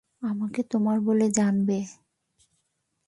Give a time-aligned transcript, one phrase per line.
[0.21, 1.77] আমাকে তোমার বলে জানবে।